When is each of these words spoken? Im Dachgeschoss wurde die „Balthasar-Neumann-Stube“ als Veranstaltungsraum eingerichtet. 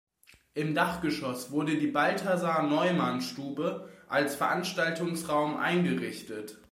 Im 0.55 0.73
Dachgeschoss 0.73 1.51
wurde 1.51 1.77
die 1.77 1.85
„Balthasar-Neumann-Stube“ 1.91 3.87
als 4.07 4.33
Veranstaltungsraum 4.35 5.57
eingerichtet. 5.57 6.59